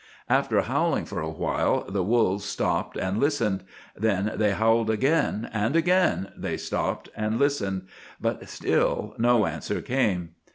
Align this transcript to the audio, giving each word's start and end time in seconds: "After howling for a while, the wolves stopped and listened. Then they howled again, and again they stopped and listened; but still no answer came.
"After 0.29 0.61
howling 0.61 1.05
for 1.05 1.21
a 1.21 1.29
while, 1.29 1.83
the 1.87 2.01
wolves 2.01 2.43
stopped 2.43 2.97
and 2.97 3.19
listened. 3.19 3.63
Then 3.95 4.31
they 4.35 4.51
howled 4.53 4.89
again, 4.89 5.47
and 5.53 5.75
again 5.75 6.31
they 6.35 6.57
stopped 6.57 7.09
and 7.15 7.37
listened; 7.37 7.83
but 8.19 8.49
still 8.49 9.13
no 9.19 9.45
answer 9.45 9.79
came. 9.79 10.31